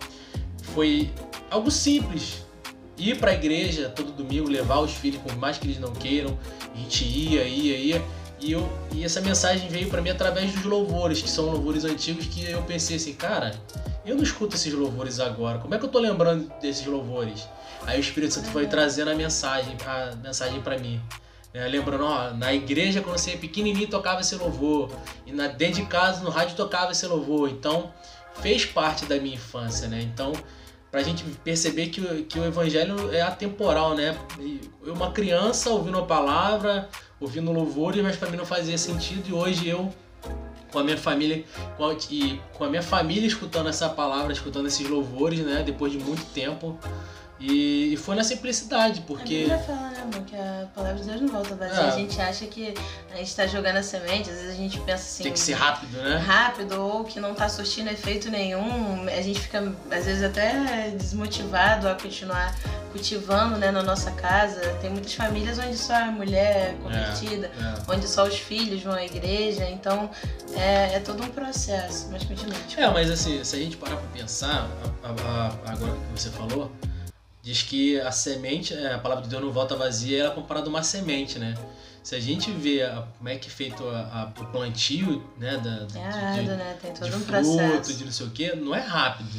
foi 0.62 1.10
algo 1.50 1.70
simples. 1.70 2.46
Ir 2.96 3.18
para 3.18 3.32
a 3.32 3.34
igreja 3.34 3.90
todo 3.90 4.10
domingo, 4.10 4.48
levar 4.48 4.78
os 4.78 4.92
filhos, 4.94 5.20
por 5.20 5.36
mais 5.36 5.58
que 5.58 5.66
eles 5.66 5.78
não 5.78 5.92
queiram, 5.92 6.38
a 6.74 6.78
gente 6.78 7.04
ia, 7.04 7.44
ia, 7.44 7.76
ia 7.76 8.04
e, 8.40 8.50
eu, 8.50 8.66
e 8.94 9.04
essa 9.04 9.20
mensagem 9.20 9.68
veio 9.68 9.90
para 9.90 10.00
mim 10.00 10.08
através 10.08 10.50
dos 10.52 10.64
louvores, 10.64 11.20
que 11.20 11.28
são 11.28 11.44
louvores 11.50 11.84
antigos, 11.84 12.26
que 12.26 12.50
eu 12.50 12.62
pensei 12.62 12.96
assim, 12.96 13.12
cara, 13.12 13.54
eu 14.06 14.16
não 14.16 14.22
escuto 14.22 14.56
esses 14.56 14.72
louvores 14.72 15.20
agora, 15.20 15.58
como 15.58 15.74
é 15.74 15.78
que 15.78 15.84
eu 15.84 15.88
tô 15.90 15.98
lembrando 15.98 16.50
desses 16.62 16.86
louvores? 16.86 17.46
Aí 17.86 17.98
o 17.98 18.00
Espírito 18.00 18.32
Santo 18.32 18.48
foi 18.48 18.66
trazendo 18.66 19.10
a 19.10 19.14
mensagem, 19.14 19.76
a 19.86 20.16
mensagem 20.16 20.62
para 20.62 20.78
mim. 20.78 20.98
É, 21.58 21.66
lembrando, 21.66 22.04
ó, 22.04 22.30
na 22.34 22.54
igreja 22.54 23.00
quando 23.00 23.18
você 23.18 23.32
é 23.32 23.36
pequenininho 23.36 23.88
tocava 23.88 24.20
esse 24.20 24.36
louvor, 24.36 24.92
e 25.26 25.32
na, 25.32 25.48
dentro 25.48 25.82
de 25.82 25.88
casa 25.88 26.22
no 26.22 26.30
rádio 26.30 26.54
tocava 26.54 26.92
esse 26.92 27.04
louvor, 27.04 27.50
então 27.50 27.92
fez 28.40 28.64
parte 28.64 29.06
da 29.06 29.16
minha 29.16 29.34
infância, 29.34 29.88
né? 29.88 30.00
Então 30.00 30.32
pra 30.88 31.02
gente 31.02 31.24
perceber 31.42 31.88
que, 31.88 32.22
que 32.22 32.38
o 32.38 32.44
evangelho 32.44 33.12
é 33.12 33.22
atemporal, 33.22 33.96
né? 33.96 34.16
E 34.38 34.70
uma 34.86 35.10
criança 35.10 35.68
ouvindo 35.70 35.98
a 35.98 36.04
palavra, 36.04 36.88
ouvindo 37.18 37.50
louvores, 37.50 38.00
mas 38.04 38.14
pra 38.14 38.30
mim 38.30 38.36
não 38.36 38.46
fazia 38.46 38.78
sentido 38.78 39.28
e 39.28 39.32
hoje 39.32 39.68
eu 39.68 39.92
com 40.70 40.78
a 40.78 40.84
minha 40.84 40.96
família 40.96 41.44
com 41.76 41.86
a, 41.86 41.96
e 42.08 42.40
com 42.54 42.62
a 42.62 42.68
minha 42.68 42.84
família 42.84 43.26
escutando 43.26 43.68
essa 43.68 43.88
palavra, 43.88 44.32
escutando 44.32 44.68
esses 44.68 44.88
louvores, 44.88 45.40
né, 45.40 45.64
depois 45.66 45.90
de 45.90 45.98
muito 45.98 46.24
tempo. 46.32 46.78
E, 47.40 47.92
e 47.94 47.96
foi 47.96 48.16
na 48.16 48.24
simplicidade, 48.24 49.00
A 49.00 49.02
porque 49.06 49.38
Bíblia 49.40 49.58
fala, 49.58 49.90
né, 49.90 50.00
amor, 50.02 50.24
que 50.26 50.34
a 50.34 50.66
palavra 50.74 50.98
de 51.00 51.08
Deus 51.08 51.20
não 51.20 51.28
volta 51.28 51.54
vazia. 51.54 51.82
É. 51.82 51.86
A 51.88 51.90
gente 51.90 52.20
acha 52.20 52.46
que 52.46 52.74
a 53.12 53.16
gente 53.16 53.36
tá 53.36 53.46
jogando 53.46 53.76
a 53.76 53.82
semente, 53.82 54.28
às 54.28 54.36
vezes 54.36 54.50
a 54.50 54.56
gente 54.56 54.78
pensa 54.80 54.94
assim. 55.04 55.22
tem 55.22 55.32
que 55.32 55.38
ser 55.38 55.52
rápido, 55.54 55.96
né? 55.98 56.16
rápido 56.16 56.72
ou 56.82 57.04
que 57.04 57.20
não 57.20 57.34
tá 57.34 57.48
surtindo 57.48 57.90
efeito 57.90 58.28
nenhum, 58.30 59.04
a 59.06 59.22
gente 59.22 59.38
fica 59.40 59.72
às 59.90 60.04
vezes 60.04 60.22
até 60.24 60.90
desmotivado 60.98 61.88
a 61.88 61.94
continuar 61.94 62.54
cultivando 62.90 63.56
né, 63.58 63.70
na 63.70 63.82
nossa 63.82 64.10
casa. 64.12 64.60
Tem 64.80 64.90
muitas 64.90 65.12
famílias 65.14 65.58
onde 65.58 65.76
só 65.76 65.94
a 65.94 66.06
mulher 66.06 66.70
é 66.70 66.76
convertida, 66.82 67.46
É. 67.60 67.92
onde 67.92 68.08
só 68.08 68.24
os 68.26 68.36
filhos 68.38 68.82
vão 68.82 68.94
à 68.94 69.04
igreja, 69.04 69.68
então 69.68 70.10
é, 70.54 70.94
é 70.94 71.00
todo 71.00 71.22
um 71.22 71.28
processo. 71.28 72.08
Mas 72.10 72.24
continua. 72.24 72.54
tipo, 72.66 72.80
É, 72.80 72.90
mas 72.90 73.10
assim, 73.10 73.44
se 73.44 73.54
a 73.54 73.58
gente 73.58 73.76
parar 73.76 73.96
pra 73.96 74.08
pensar, 74.08 74.68
a- 75.04 75.08
a- 75.08 75.12
a- 75.68 75.72
agora 75.72 75.92
que 75.92 76.20
você 76.20 76.30
falou, 76.30 76.72
diz 77.48 77.62
que 77.62 77.98
a 77.98 78.12
semente, 78.12 78.74
é, 78.74 78.92
a 78.92 78.98
palavra 78.98 79.24
de 79.24 79.30
Deus 79.30 79.42
não 79.42 79.50
volta 79.50 79.74
vazia, 79.74 80.18
ela 80.20 80.30
é 80.30 80.34
comparada 80.34 80.66
a 80.66 80.70
uma 80.70 80.82
semente, 80.82 81.38
né? 81.38 81.54
Se 82.02 82.14
a 82.14 82.20
gente 82.20 82.50
vê 82.50 82.82
a- 82.82 83.04
como 83.16 83.28
é 83.28 83.36
que 83.36 83.48
é 83.48 83.50
feito 83.50 83.86
a- 83.88 84.30
a- 84.36 84.40
o 84.42 84.44
plantio, 84.46 85.24
né, 85.38 85.56
da, 85.56 85.86
É 85.98 86.42
de- 86.42 86.46
né? 86.48 86.76
Tem 86.80 86.92
todo 86.92 87.08
de 87.08 87.16
um 87.16 87.20
fruto, 87.20 87.30
processo. 87.56 87.94
de 87.94 88.04
não 88.04 88.12
sei 88.12 88.26
o 88.26 88.30
que, 88.30 88.54
não 88.54 88.74
é 88.74 88.80
rápido. 88.80 89.38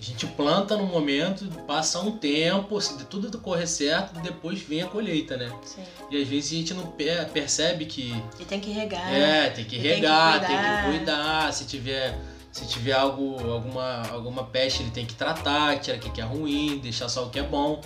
A 0.00 0.02
gente 0.02 0.26
planta 0.26 0.76
no 0.76 0.86
momento, 0.86 1.44
passa 1.66 2.00
um 2.00 2.12
tempo, 2.18 2.80
se 2.80 3.04
tudo 3.04 3.36
correr 3.38 3.66
certo, 3.68 4.18
depois 4.20 4.60
vem 4.60 4.82
a 4.82 4.86
colheita, 4.86 5.36
né? 5.36 5.52
Sim. 5.64 5.82
E 6.10 6.20
às 6.22 6.26
vezes 6.28 6.52
a 6.52 6.54
gente 6.56 6.74
não 6.74 6.86
pe- 6.86 7.24
percebe 7.32 7.84
que 7.84 8.14
E 8.38 8.44
tem 8.44 8.58
que 8.60 8.70
regar. 8.70 9.12
é, 9.12 9.50
tem 9.50 9.64
que 9.64 9.76
E 9.76 9.80
tem 9.80 9.88
que 9.88 9.94
regar, 9.96 10.40
tem 10.46 10.56
que, 10.56 10.98
cuidar. 10.98 11.52
Se 11.52 11.64
tiver, 11.64 12.16
se 12.52 12.66
tiver 12.66 12.92
algo, 12.92 13.38
alguma, 13.50 14.02
alguma 14.10 14.44
peste, 14.44 14.82
ele 14.82 14.90
tem 14.90 15.06
que 15.06 15.14
tratar, 15.14 15.78
tirar 15.78 15.98
o 15.98 16.00
que 16.00 16.20
é 16.20 16.24
ruim, 16.24 16.78
deixar 16.78 17.08
só 17.08 17.26
o 17.26 17.30
que 17.30 17.38
é 17.38 17.42
bom. 17.42 17.80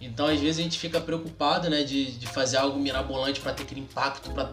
Então, 0.00 0.26
às 0.26 0.40
vezes, 0.40 0.58
a 0.58 0.62
gente 0.62 0.78
fica 0.78 1.00
preocupado, 1.00 1.68
né, 1.68 1.82
de, 1.82 2.12
de 2.12 2.26
fazer 2.26 2.56
algo 2.56 2.78
mirabolante 2.78 3.40
para 3.40 3.52
ter 3.52 3.64
aquele 3.64 3.80
impacto 3.80 4.30
para 4.30 4.52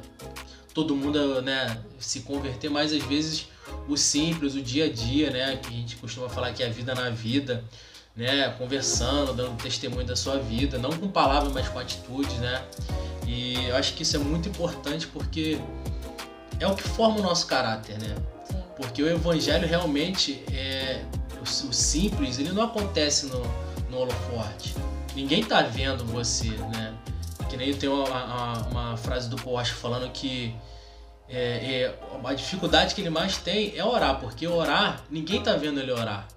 todo 0.74 0.96
mundo, 0.96 1.42
né, 1.42 1.82
se 1.98 2.22
converter. 2.22 2.70
Mas, 2.70 2.92
às 2.92 3.04
vezes, 3.04 3.48
o 3.88 3.96
simples, 3.96 4.56
o 4.56 4.62
dia 4.62 4.86
a 4.86 4.92
dia, 4.92 5.32
né, 5.32 5.58
que 5.58 5.70
a 5.70 5.72
gente 5.72 5.96
costuma 5.96 6.28
falar 6.28 6.54
que 6.54 6.62
é 6.62 6.68
a 6.68 6.70
vida 6.70 6.94
na 6.94 7.10
vida, 7.10 7.64
né, 8.16 8.50
conversando, 8.58 9.34
dando 9.34 9.56
testemunho 9.62 10.06
da 10.06 10.16
sua 10.16 10.38
vida, 10.38 10.78
não 10.78 10.92
com 10.92 11.08
palavras, 11.08 11.54
mas 11.54 11.70
com 11.70 11.80
atitudes, 11.80 12.36
né. 12.40 12.64
E 13.26 13.68
eu 13.68 13.76
acho 13.76 13.94
que 13.94 14.04
isso 14.04 14.16
é 14.16 14.20
muito 14.20 14.50
importante 14.50 15.08
porque 15.08 15.60
é 16.60 16.68
o 16.68 16.76
que 16.76 16.84
forma 16.84 17.20
o 17.20 17.22
nosso 17.22 17.46
caráter, 17.48 18.00
né? 18.00 18.16
Porque 18.78 19.02
o 19.02 19.10
evangelho 19.10 19.68
realmente 19.68 20.44
é 20.54 21.04
o, 21.40 21.44
o 21.44 21.74
simples, 21.74 22.40
ele 22.40 22.52
não 22.52 22.64
acontece 22.64 23.26
no, 23.26 23.42
no 23.90 23.98
holoforte. 23.98 24.76
Ninguém 25.16 25.44
tá 25.44 25.64
vendo 25.64 26.06
você, 26.06 26.50
né? 26.50 26.94
Que 27.50 27.58
nem 27.58 27.74
tem 27.74 27.90
uma, 27.90 28.04
uma, 28.06 28.68
uma 28.68 28.98
frase 28.98 29.30
do 29.30 29.50
Washer 29.50 29.76
falando 29.76 30.10
que 30.12 30.56
é, 31.30 31.84
é, 31.84 32.00
a 32.24 32.34
dificuldade 32.34 32.94
que 32.96 33.02
ele 33.02 33.10
mais 33.10 33.38
tem 33.38 33.76
é 33.76 33.84
orar, 33.84 34.20
porque 34.20 34.48
orar, 34.48 35.04
ninguém 35.10 35.42
tá 35.42 35.56
vendo 35.56 35.80
ele 35.80 35.92
orar. 35.92 36.28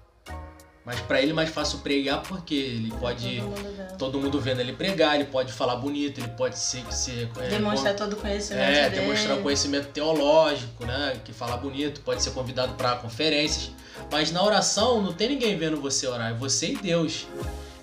Mas 0.83 0.99
para 1.01 1.21
ele 1.21 1.29
é 1.31 1.33
mais 1.33 1.49
fácil 1.49 1.77
pregar 1.79 2.23
porque 2.23 2.55
ele 2.55 2.91
pode 2.99 3.37
Todo 3.37 3.47
mundo 3.49 3.75
vendo. 3.77 3.97
todo 3.97 4.19
mundo 4.19 4.41
vendo 4.41 4.59
ele 4.61 4.73
pregar, 4.73 5.13
ele 5.15 5.25
pode 5.25 5.53
falar 5.53 5.75
bonito, 5.75 6.19
ele 6.19 6.29
pode 6.29 6.57
ser, 6.57 6.83
ser 6.91 7.29
é, 7.39 7.49
Demonstrar 7.49 7.95
todo 7.95 8.13
o 8.13 8.15
conhecimento 8.15 8.63
é, 8.63 8.89
dele. 8.89 9.01
demonstrar 9.01 9.37
conhecimento 9.37 9.87
teológico, 9.89 10.83
né? 10.85 11.17
Que 11.23 11.31
fala 11.31 11.55
bonito, 11.55 12.01
pode 12.01 12.23
ser 12.23 12.31
convidado 12.31 12.73
para 12.73 12.95
conferências. 12.95 13.71
Mas 14.11 14.31
na 14.31 14.43
oração 14.43 15.01
não 15.01 15.13
tem 15.13 15.29
ninguém 15.29 15.55
vendo 15.55 15.79
você 15.79 16.07
orar, 16.07 16.31
é 16.31 16.33
você 16.33 16.71
e 16.71 16.75
Deus. 16.77 17.27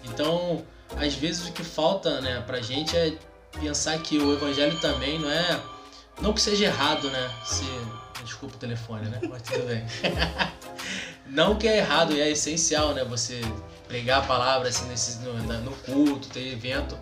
Então, 0.04 0.64
às 0.96 1.14
vezes 1.14 1.46
o 1.46 1.52
que 1.52 1.62
falta, 1.62 2.20
né, 2.20 2.42
pra 2.46 2.60
gente 2.60 2.96
é 2.96 3.12
pensar 3.60 3.96
que 4.00 4.18
o 4.18 4.32
evangelho 4.32 4.78
também 4.80 5.18
não 5.20 5.30
é. 5.30 5.60
Não 6.20 6.32
que 6.32 6.40
seja 6.40 6.64
errado, 6.64 7.08
né? 7.10 7.30
Se. 7.44 7.64
Desculpa 8.24 8.56
o 8.56 8.58
telefone, 8.58 9.08
né? 9.08 9.20
Mas 9.30 9.42
tudo 9.42 9.64
bem. 9.66 9.84
não 11.28 11.56
que 11.56 11.68
é 11.68 11.78
errado, 11.78 12.12
e 12.12 12.20
é 12.20 12.30
essencial, 12.30 12.94
né? 12.94 13.04
Você 13.04 13.40
pregar 13.86 14.20
a 14.20 14.26
palavra 14.26 14.68
assim, 14.68 14.86
nesse, 14.88 15.18
no, 15.20 15.34
no 15.62 15.72
culto, 15.72 16.28
ter 16.28 16.52
evento 16.52 16.96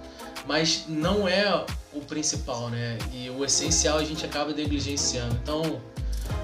mas 0.47 0.85
não 0.89 1.29
é 1.29 1.65
o 1.93 2.01
principal, 2.01 2.69
né? 2.71 2.97
E 3.13 3.29
o 3.31 3.45
essencial 3.45 3.99
a 3.99 4.05
gente 4.05 4.25
acaba 4.25 4.53
negligenciando. 4.53 5.39
Então, 5.43 5.81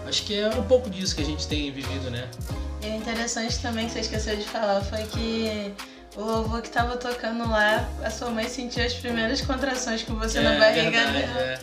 acho 0.07 0.25
que 0.25 0.39
é 0.39 0.49
um 0.49 0.65
pouco 0.65 0.91
disso 0.91 1.15
que 1.15 1.23
a 1.23 1.25
gente 1.25 1.47
tem 1.47 1.71
vivido, 1.71 2.11
né? 2.11 2.29
E 2.83 2.87
o 2.87 2.97
interessante 2.97 3.59
também 3.61 3.87
que 3.87 3.93
você 3.93 4.01
esqueceu 4.01 4.37
de 4.37 4.45
falar 4.45 4.81
foi 4.83 5.05
que 5.05 5.73
o 6.17 6.21
louvor 6.21 6.61
que 6.63 6.71
tava 6.71 6.97
tocando 6.97 7.49
lá, 7.49 7.89
a 8.03 8.11
sua 8.11 8.31
mãe 8.31 8.49
sentiu 8.49 8.85
as 8.85 8.93
primeiras 8.93 9.41
contrações 9.41 10.03
com 10.03 10.17
você 10.17 10.41
na 10.41 10.59
barriga 10.59 10.91
verdade, 10.91 11.27
dela. 11.27 11.41
é. 11.41 11.61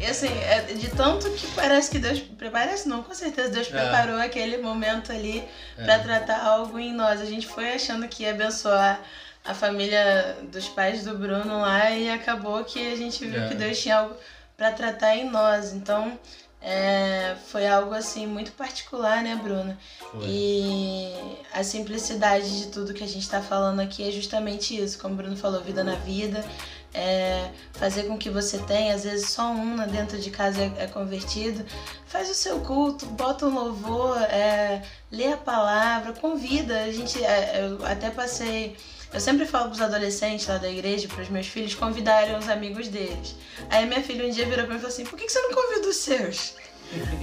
E 0.00 0.06
assim, 0.06 0.28
é 0.28 0.62
de 0.72 0.88
tanto 0.90 1.28
que 1.32 1.46
parece 1.48 1.90
que 1.90 1.98
Deus. 1.98 2.22
Parece 2.50 2.88
não, 2.88 3.02
com 3.02 3.12
certeza 3.14 3.50
Deus 3.50 3.66
É. 3.68 3.70
preparou 3.70 4.16
aquele 4.18 4.56
momento 4.58 5.12
ali 5.12 5.44
É. 5.78 5.84
pra 5.84 5.98
tratar 5.98 6.42
algo 6.44 6.78
em 6.78 6.92
nós. 6.94 7.20
A 7.20 7.26
gente 7.26 7.46
foi 7.46 7.72
achando 7.72 8.08
que 8.08 8.22
ia 8.22 8.30
abençoar 8.30 9.00
a 9.44 9.52
família 9.54 10.36
dos 10.50 10.68
pais 10.68 11.04
do 11.04 11.16
Bruno 11.18 11.60
lá 11.60 11.90
e 11.90 12.10
acabou 12.10 12.64
que 12.64 12.92
a 12.92 12.96
gente 12.96 13.24
viu 13.26 13.42
É. 13.44 13.48
que 13.48 13.54
Deus 13.54 13.78
tinha 13.78 13.98
algo 13.98 14.16
pra 14.56 14.72
tratar 14.72 15.14
em 15.16 15.28
nós. 15.30 15.72
Então. 15.72 16.18
é, 16.62 17.36
foi 17.46 17.66
algo 17.66 17.94
assim 17.94 18.26
muito 18.26 18.52
particular, 18.52 19.22
né, 19.22 19.34
Bruno? 19.42 19.74
Foi. 20.12 20.20
E 20.26 21.14
a 21.54 21.64
simplicidade 21.64 22.60
de 22.60 22.66
tudo 22.66 22.92
que 22.92 23.02
a 23.02 23.06
gente 23.06 23.22
está 23.22 23.40
falando 23.40 23.80
aqui 23.80 24.06
é 24.06 24.12
justamente 24.12 24.76
isso, 24.78 24.98
como 24.98 25.14
o 25.14 25.16
Bruno 25.16 25.34
falou, 25.38 25.62
vida 25.62 25.82
na 25.82 25.94
vida, 25.94 26.44
é 26.92 27.50
fazer 27.72 28.04
com 28.04 28.18
que 28.18 28.28
você 28.28 28.58
tenha, 28.58 28.94
às 28.94 29.04
vezes 29.04 29.30
só 29.30 29.50
um 29.50 29.76
dentro 29.86 30.18
de 30.18 30.30
casa 30.30 30.62
é, 30.62 30.72
é 30.78 30.86
convertido, 30.86 31.64
faz 32.06 32.28
o 32.28 32.34
seu 32.34 32.60
culto, 32.60 33.06
bota 33.06 33.46
um 33.46 33.54
louvor, 33.54 34.20
é, 34.22 34.82
lê 35.10 35.32
a 35.32 35.36
palavra, 35.36 36.12
convida. 36.12 36.82
A 36.82 36.92
gente, 36.92 37.22
é, 37.24 37.60
eu 37.64 37.84
até 37.86 38.10
passei, 38.10 38.76
eu 39.12 39.20
sempre 39.20 39.46
falo 39.46 39.66
para 39.66 39.74
os 39.74 39.80
adolescentes 39.80 40.46
lá 40.46 40.58
da 40.58 40.68
igreja, 40.68 41.08
para 41.08 41.22
os 41.22 41.28
meus 41.28 41.46
filhos 41.46 41.74
convidarem 41.74 42.36
os 42.36 42.48
amigos 42.48 42.88
deles. 42.88 43.36
Aí 43.70 43.86
minha 43.86 44.02
filha 44.02 44.26
um 44.26 44.30
dia 44.30 44.46
virou 44.46 44.64
para 44.64 44.74
mim 44.74 44.78
e 44.78 44.80
falou 44.80 44.92
assim: 44.92 45.04
por 45.04 45.18
que 45.18 45.26
que 45.26 45.32
você 45.32 45.40
não 45.40 45.54
convida 45.54 45.88
os 45.88 45.96
seus? 45.96 46.54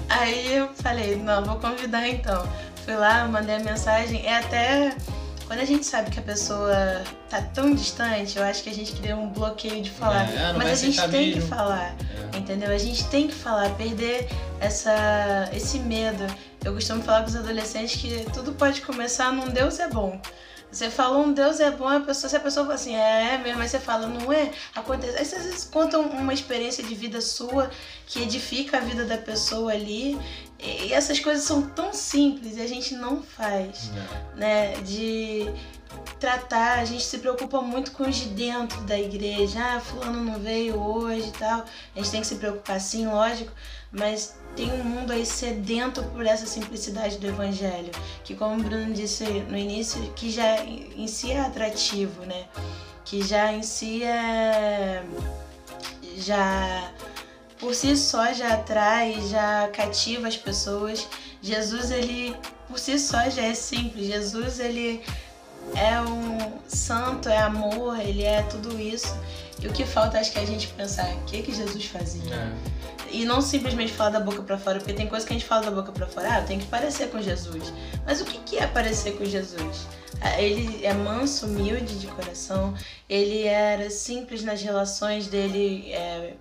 Aí 0.09 0.55
eu 0.55 0.69
falei, 0.75 1.15
não, 1.17 1.43
vou 1.43 1.59
convidar 1.59 2.07
então. 2.07 2.47
Fui 2.85 2.95
lá, 2.95 3.27
mandei 3.27 3.55
a 3.55 3.59
mensagem. 3.59 4.25
É 4.25 4.37
até 4.37 4.95
quando 5.47 5.59
a 5.61 5.65
gente 5.65 5.85
sabe 5.85 6.11
que 6.11 6.19
a 6.19 6.21
pessoa 6.21 7.03
tá 7.29 7.41
tão 7.41 7.73
distante, 7.73 8.37
eu 8.37 8.43
acho 8.43 8.61
que 8.63 8.69
a 8.69 8.73
gente 8.73 8.91
cria 8.93 9.15
um 9.15 9.29
bloqueio 9.29 9.81
de 9.81 9.89
falar. 9.89 10.29
É, 10.29 10.53
Mas 10.53 10.69
a 10.69 10.75
gente 10.75 11.01
tem 11.09 11.29
que 11.31 11.35
mesmo. 11.39 11.49
falar, 11.49 11.95
É. 12.33 12.37
entendeu? 12.37 12.69
A 12.69 12.77
gente 12.77 13.05
tem 13.07 13.27
que 13.27 13.33
falar, 13.33 13.69
perder 13.75 14.27
essa, 14.59 15.49
esse 15.53 15.79
medo. 15.79 16.25
Eu 16.63 16.73
costumo 16.73 17.01
falar 17.01 17.21
com 17.21 17.29
os 17.29 17.35
adolescentes 17.35 17.99
que 18.01 18.25
tudo 18.33 18.51
pode 18.53 18.81
começar 18.81 19.31
num 19.31 19.47
Deus 19.49 19.79
é 19.79 19.87
bom. 19.87 20.19
Você 20.69 20.89
falou 20.89 21.23
um 21.23 21.31
Deus 21.31 21.61
é 21.61 21.71
bom, 21.71 21.87
a 21.87 22.01
pessoa, 22.01 22.29
se 22.29 22.35
a 22.35 22.41
pessoa 22.41 22.65
fala 22.65 22.75
assim, 22.75 22.93
é, 22.93 23.35
é 23.35 23.37
mesmo, 23.37 23.61
aí 23.61 23.69
você 23.69 23.79
fala, 23.79 24.05
não 24.05 24.31
é? 24.33 24.51
Acontece. 24.75 25.17
Aí 25.17 25.23
vezes 25.43 25.63
conta 25.63 25.97
uma 25.97 26.33
experiência 26.33 26.83
de 26.83 26.93
vida 26.93 27.21
sua 27.21 27.71
que 28.05 28.21
edifica 28.21 28.77
a 28.77 28.81
vida 28.81 29.05
da 29.05 29.17
pessoa 29.17 29.71
ali. 29.71 30.19
E 30.59 30.91
essas 30.91 31.19
coisas 31.19 31.43
são 31.43 31.61
tão 31.69 31.93
simples 31.93 32.57
e 32.57 32.61
a 32.61 32.67
gente 32.67 32.95
não 32.95 33.21
faz, 33.21 33.91
É. 33.95 34.35
né? 34.39 34.71
De 34.81 35.51
tratar, 36.19 36.79
a 36.79 36.85
gente 36.85 37.03
se 37.03 37.19
preocupa 37.19 37.61
muito 37.61 37.91
com 37.91 38.03
os 38.09 38.15
de 38.15 38.25
dentro 38.29 38.81
da 38.81 38.97
igreja. 38.99 39.59
Ah, 39.75 39.79
fulano 39.79 40.23
não 40.23 40.39
veio 40.39 40.75
hoje 40.81 41.27
e 41.29 41.31
tal. 41.31 41.63
A 41.95 41.99
gente 41.99 42.11
tem 42.11 42.21
que 42.21 42.27
se 42.27 42.35
preocupar 42.35 42.79
sim, 42.81 43.05
lógico, 43.07 43.51
mas 43.91 44.35
tem 44.55 44.71
um 44.73 44.83
mundo 44.83 45.11
aí 45.13 45.25
sedento 45.25 46.01
por 46.03 46.25
essa 46.25 46.47
simplicidade 46.47 47.17
do 47.19 47.27
evangelho, 47.27 47.91
que 48.23 48.33
como 48.35 48.59
o 48.59 48.63
Bruno 48.63 48.91
disse 48.93 49.23
no 49.25 49.55
início, 49.57 50.01
que 50.15 50.31
já 50.31 50.63
em 50.63 51.07
si 51.07 51.31
é 51.31 51.39
atrativo, 51.39 52.25
né? 52.25 52.45
Que 53.05 53.21
já 53.25 53.53
em 53.53 53.61
si 53.61 54.03
é 54.03 55.03
já 56.17 56.91
por 57.59 57.73
si 57.73 57.95
só 57.97 58.31
já 58.33 58.53
atrai, 58.53 59.21
já 59.29 59.67
cativa 59.69 60.27
as 60.27 60.37
pessoas. 60.37 61.07
Jesus 61.41 61.91
ele 61.91 62.35
por 62.67 62.79
si 62.79 62.99
só 62.99 63.29
já 63.29 63.43
é 63.43 63.53
simples. 63.53 64.07
Jesus 64.07 64.59
ele 64.59 65.03
é 65.75 65.99
um 66.01 66.59
santo, 66.67 67.29
é 67.29 67.37
amor, 67.37 67.99
ele 67.99 68.23
é 68.23 68.43
tudo 68.43 68.79
isso. 68.79 69.15
E 69.61 69.67
o 69.67 69.73
que 69.73 69.85
falta 69.85 70.19
acho 70.19 70.31
que 70.31 70.39
é 70.39 70.43
a 70.43 70.45
gente 70.45 70.67
pensar 70.69 71.11
o 71.15 71.25
que 71.25 71.41
que 71.41 71.53
Jesus 71.53 71.85
fazia. 71.85 72.35
É. 72.35 72.77
E 73.09 73.25
não 73.25 73.41
simplesmente 73.41 73.91
falar 73.93 74.11
da 74.11 74.19
boca 74.19 74.41
pra 74.43 74.57
fora, 74.57 74.79
porque 74.79 74.93
tem 74.93 75.07
coisa 75.07 75.25
que 75.25 75.33
a 75.33 75.37
gente 75.37 75.47
fala 75.47 75.63
da 75.63 75.71
boca 75.71 75.91
pra 75.91 76.05
fora, 76.05 76.37
ah, 76.37 76.41
tenho 76.41 76.59
que 76.59 76.67
parecer 76.67 77.09
com 77.09 77.21
Jesus. 77.21 77.73
Mas 78.05 78.21
o 78.21 78.25
que 78.25 78.37
que 78.39 78.57
é 78.57 78.67
parecer 78.67 79.17
com 79.17 79.25
Jesus? 79.25 79.87
Ah, 80.21 80.39
Ele 80.41 80.85
é 80.85 80.93
manso, 80.93 81.45
humilde 81.45 81.99
de 81.99 82.07
coração, 82.07 82.73
ele 83.07 83.43
era 83.43 83.89
simples 83.89 84.43
nas 84.43 84.61
relações 84.61 85.27
dele 85.27 85.91
é, 85.91 86.33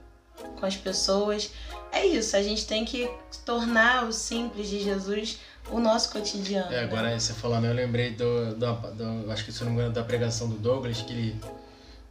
com 0.58 0.66
as 0.66 0.76
pessoas. 0.76 1.50
É 1.92 2.04
isso, 2.04 2.36
a 2.36 2.42
gente 2.42 2.66
tem 2.66 2.84
que 2.84 3.08
tornar 3.44 4.04
o 4.04 4.12
simples 4.12 4.68
de 4.68 4.82
Jesus 4.82 5.38
o 5.70 5.80
nosso 5.80 6.10
cotidiano. 6.10 6.68
É, 6.72 6.76
né? 6.76 6.84
agora 6.84 7.18
você 7.18 7.32
falando, 7.32 7.64
eu 7.66 7.74
lembrei 7.74 8.10
do, 8.10 8.54
do, 8.54 8.72
do- 8.92 9.32
acho 9.32 9.44
que 9.44 9.52
se 9.52 9.64
não 9.64 9.70
me 9.70 9.76
engano, 9.78 9.92
da 9.92 10.04
pregação 10.04 10.48
do 10.48 10.56
Douglas, 10.56 11.02
que 11.02 11.12
ele, 11.12 11.40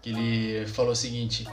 que 0.02 0.10
ele 0.10 0.68
falou 0.68 0.92
o 0.92 0.96
seguinte, 0.96 1.48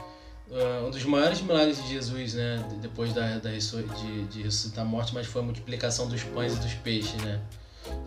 ah, 0.51 0.83
um 0.85 0.91
dos 0.91 1.03
maiores 1.05 1.41
milagres 1.41 1.81
de 1.81 1.89
Jesus, 1.89 2.33
né, 2.33 2.63
de- 2.69 2.75
depois 2.77 3.13
da, 3.13 3.37
da 3.37 3.51
de, 3.51 4.23
de 4.25 4.41
ressuscitar 4.41 4.83
a 4.83 4.87
morte, 4.87 5.13
mas 5.13 5.27
foi 5.27 5.41
a 5.41 5.45
multiplicação 5.45 6.07
dos 6.07 6.23
pães 6.23 6.53
e 6.53 6.57
dos 6.57 6.73
peixes, 6.73 7.21
né. 7.21 7.39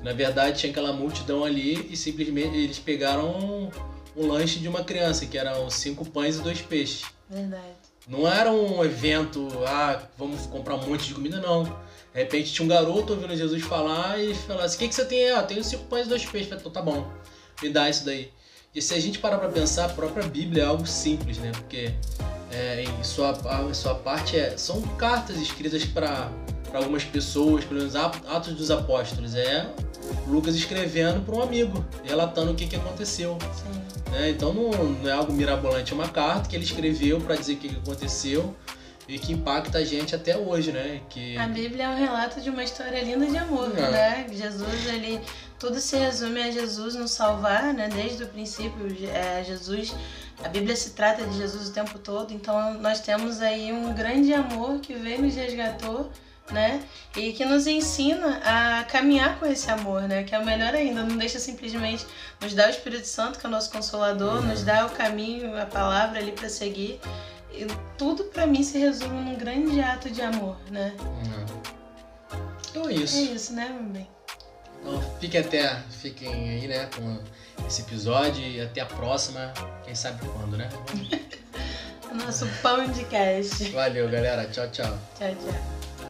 Na 0.02 0.12
verdade, 0.12 0.58
tinha 0.58 0.70
aquela 0.70 0.92
multidão 0.92 1.44
ali 1.44 1.88
e 1.90 1.96
simplesmente 1.96 2.56
eles 2.56 2.78
pegaram 2.78 3.30
um, 3.30 3.70
um 4.16 4.26
lanche 4.26 4.58
de 4.58 4.68
uma 4.68 4.82
criança, 4.82 5.26
que 5.26 5.36
eram 5.36 5.68
cinco 5.68 6.04
pães 6.04 6.36
e 6.36 6.40
dois 6.42 6.60
peixes. 6.62 7.04
Verdade. 7.28 7.75
Não 8.06 8.26
era 8.26 8.52
um 8.52 8.84
evento, 8.84 9.48
ah, 9.66 10.00
vamos 10.16 10.46
comprar 10.46 10.76
um 10.76 10.86
monte 10.86 11.08
de 11.08 11.14
comida, 11.14 11.40
não. 11.40 11.64
De 11.64 11.72
repente 12.22 12.52
tinha 12.52 12.64
um 12.64 12.68
garoto 12.68 13.12
ouvindo 13.12 13.36
Jesus 13.36 13.62
falar 13.64 14.18
e 14.18 14.34
falasse, 14.34 14.76
o 14.76 14.78
que, 14.78 14.88
que 14.88 14.94
você 14.94 15.04
tem? 15.04 15.30
Ah, 15.32 15.42
tenho 15.42 15.62
cinco 15.64 15.84
pães 15.84 16.06
e 16.06 16.08
dois 16.08 16.24
peixes. 16.24 16.48
Falei, 16.48 16.60
Então 16.60 16.72
tá 16.72 16.80
bom, 16.80 17.10
me 17.60 17.68
dá 17.68 17.90
isso 17.90 18.04
daí. 18.04 18.30
E 18.74 18.80
se 18.80 18.94
a 18.94 19.00
gente 19.00 19.18
parar 19.18 19.38
pra 19.38 19.48
pensar, 19.48 19.86
a 19.86 19.88
própria 19.88 20.26
Bíblia 20.28 20.62
é 20.62 20.66
algo 20.66 20.86
simples, 20.86 21.38
né? 21.38 21.50
Porque 21.52 21.92
é, 22.52 22.84
em, 22.84 23.04
sua, 23.04 23.36
em 23.68 23.74
sua 23.74 23.94
parte 23.94 24.36
é, 24.36 24.56
são 24.56 24.80
cartas 24.96 25.36
escritas 25.38 25.84
para 25.84 26.30
algumas 26.72 27.02
pessoas, 27.02 27.64
pelo 27.64 27.80
menos 27.80 27.96
Atos 27.96 28.54
dos 28.54 28.70
Apóstolos. 28.70 29.34
É 29.34 29.66
Lucas 30.28 30.54
escrevendo 30.54 31.24
para 31.24 31.34
um 31.34 31.42
amigo, 31.42 31.84
relatando 32.04 32.52
o 32.52 32.54
que, 32.54 32.66
que 32.66 32.76
aconteceu. 32.76 33.36
Sim. 33.54 33.75
Né? 34.10 34.30
Então 34.30 34.52
não, 34.52 34.70
não 34.70 35.08
é 35.08 35.12
algo 35.12 35.32
mirabolante, 35.32 35.92
é 35.92 35.94
uma 35.94 36.08
carta 36.08 36.48
que 36.48 36.56
ele 36.56 36.64
escreveu 36.64 37.20
para 37.20 37.36
dizer 37.36 37.54
o 37.54 37.56
que 37.56 37.68
aconteceu 37.68 38.54
e 39.08 39.18
que 39.20 39.32
impacta 39.32 39.78
a 39.78 39.84
gente 39.84 40.14
até 40.16 40.36
hoje, 40.36 40.72
né? 40.72 41.00
Que 41.08 41.36
A 41.36 41.46
Bíblia 41.46 41.84
é 41.84 41.88
um 41.88 41.96
relato 41.96 42.40
de 42.40 42.50
uma 42.50 42.64
história 42.64 43.00
linda 43.02 43.24
de 43.26 43.36
amor, 43.38 43.70
É. 43.78 43.90
né? 43.90 44.26
Jesus, 44.32 44.86
ele 44.86 45.20
tudo 45.58 45.78
se 45.80 45.96
resume 45.96 46.42
a 46.42 46.50
Jesus 46.50 46.94
nos 46.96 47.12
salvar, 47.12 47.72
né? 47.72 47.88
Desde 47.88 48.24
o 48.24 48.26
princípio, 48.26 48.86
é, 49.12 49.44
Jesus, 49.44 49.94
a 50.42 50.48
Bíblia 50.48 50.74
se 50.74 50.90
trata 50.90 51.24
de 51.24 51.36
Jesus 51.36 51.68
o 51.68 51.72
tempo 51.72 51.98
todo, 52.00 52.34
então 52.34 52.74
nós 52.74 53.00
temos 53.00 53.40
aí 53.40 53.72
um 53.72 53.94
grande 53.94 54.34
amor 54.34 54.80
que 54.80 54.92
veio 54.94 55.22
nos 55.22 55.34
resgatou, 55.36 56.10
né? 56.50 56.82
E 57.16 57.32
que 57.32 57.44
nos 57.44 57.66
ensina 57.66 58.40
a 58.44 58.84
caminhar 58.84 59.38
com 59.38 59.46
esse 59.46 59.70
amor, 59.70 60.02
né? 60.02 60.22
Que 60.24 60.34
é 60.34 60.38
o 60.38 60.44
melhor 60.44 60.74
ainda, 60.74 61.02
não 61.02 61.16
deixa 61.16 61.38
simplesmente 61.38 62.06
nos 62.40 62.54
dar 62.54 62.68
o 62.68 62.70
Espírito 62.70 63.06
Santo, 63.06 63.38
que 63.38 63.46
é 63.46 63.48
o 63.48 63.52
nosso 63.52 63.70
consolador, 63.70 64.42
nos 64.42 64.62
dá 64.62 64.86
o 64.86 64.90
caminho, 64.90 65.60
a 65.60 65.66
palavra 65.66 66.18
ali 66.18 66.32
para 66.32 66.48
seguir. 66.48 67.00
E 67.52 67.66
tudo 67.96 68.24
para 68.24 68.46
mim 68.46 68.62
se 68.62 68.78
resume 68.78 69.20
num 69.22 69.36
grande 69.36 69.80
ato 69.80 70.10
de 70.10 70.20
amor, 70.20 70.56
né? 70.70 70.94
Não. 70.98 71.62
Então 72.70 72.88
é 72.88 72.92
É 72.92 72.96
isso. 72.96 73.18
isso, 73.18 73.52
né, 73.54 73.68
meu 73.70 73.82
bem? 73.84 74.08
Então 74.80 75.02
fiquem 75.18 75.40
até, 75.40 75.82
fiquem 75.90 76.28
aí, 76.50 76.68
né, 76.68 76.88
com 76.94 77.18
esse 77.66 77.80
episódio 77.82 78.44
e 78.46 78.60
até 78.60 78.82
a 78.82 78.86
próxima, 78.86 79.52
quem 79.84 79.94
sabe 79.94 80.24
quando, 80.28 80.56
né? 80.56 80.68
Nosso 82.12 82.46
pão 82.62 82.86
de 82.86 83.04
cast. 83.04 83.70
Valeu, 83.70 84.08
galera. 84.08 84.46
Tchau, 84.46 84.68
tchau. 84.70 84.98
Tchau, 85.18 85.34
tchau. 85.34 85.85